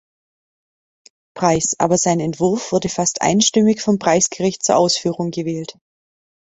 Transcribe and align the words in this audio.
Preis, 1.35 1.75
aber 1.79 1.95
sein 1.99 2.19
Entwurf 2.19 2.71
wurde 2.71 2.89
fast 2.89 3.21
einstimmig 3.21 3.83
vom 3.83 3.99
Preisgericht 3.99 4.63
zur 4.63 4.77
Ausführung 4.77 5.29
gewählt. 5.29 5.77